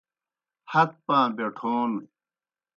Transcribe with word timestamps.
ہت 0.71 0.89
پاں 1.05 1.25
بیٹھون 1.35 1.91